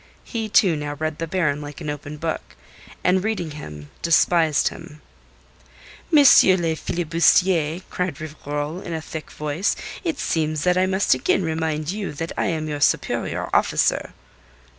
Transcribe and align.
He, 0.23 0.49
too, 0.49 0.75
now 0.75 0.95
read 0.95 1.19
the 1.19 1.27
Baron 1.27 1.61
like 1.61 1.79
an 1.79 1.87
open 1.91 2.17
book, 2.17 2.55
and 3.03 3.23
reading 3.23 3.51
him 3.51 3.91
despised 4.01 4.69
him. 4.69 4.99
"M. 6.11 6.17
le 6.17 6.75
filibustier," 6.75 7.83
cried 7.91 8.19
Rivarol 8.19 8.81
in 8.81 8.95
a 8.95 8.99
thick 9.01 9.29
voice, 9.29 9.75
"it 10.03 10.17
seems 10.17 10.63
that 10.63 10.75
I 10.75 10.87
must 10.87 11.13
again 11.13 11.43
remind 11.43 11.91
you 11.91 12.13
that 12.13 12.31
I 12.35 12.47
am 12.47 12.67
your 12.67 12.81
superior 12.81 13.47
officer." 13.55 14.13